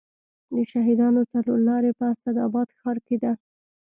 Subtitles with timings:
[0.53, 3.31] د شهیدانو څلور لارې په اسداباد ښار کې ده